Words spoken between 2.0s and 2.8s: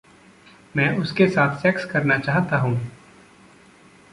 चाहता हूँ।